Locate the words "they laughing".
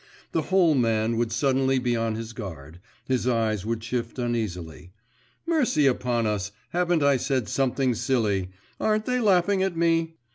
9.05-9.61